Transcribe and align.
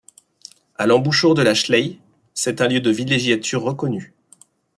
À 0.77 0.87
l'embouchure 0.87 1.35
de 1.35 1.43
la 1.43 1.53
Schlei, 1.53 1.99
c'est 2.33 2.59
un 2.59 2.67
lieu 2.67 2.81
de 2.81 2.89
villégiature 2.89 3.61
reconnu. 3.61 4.15